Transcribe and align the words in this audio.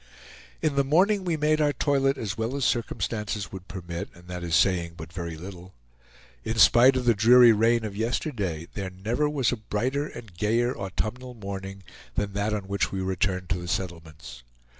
In 0.63 0.73
the 0.77 0.83
morning 0.83 1.23
we 1.25 1.37
made 1.37 1.61
our 1.61 1.73
toilet 1.73 2.17
as 2.17 2.35
well 2.35 2.55
as 2.55 2.65
circumstances 2.65 3.51
would 3.51 3.67
permit, 3.67 4.09
and 4.15 4.27
that 4.29 4.43
is 4.43 4.55
saying 4.55 4.95
but 4.97 5.13
very 5.13 5.37
little. 5.37 5.75
In 6.43 6.57
spite 6.57 6.95
of 6.95 7.05
the 7.05 7.13
dreary 7.13 7.51
rain 7.51 7.85
of 7.85 7.95
yesterday, 7.95 8.67
there 8.73 8.89
never 8.89 9.29
was 9.29 9.51
a 9.51 9.57
brighter 9.57 10.07
and 10.07 10.33
gayer 10.35 10.75
autumnal 10.75 11.35
morning 11.35 11.83
than 12.15 12.33
that 12.33 12.51
on 12.51 12.63
which 12.67 12.91
we 12.91 12.99
returned 12.99 13.47
to 13.49 13.59
the 13.59 13.67
settlements. 13.67 14.41